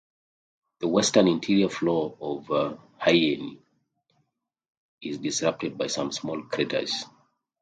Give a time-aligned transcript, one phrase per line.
[0.79, 2.47] The western interior floor of
[2.99, 3.59] Henyey
[4.99, 7.05] is disrupted by some small craters.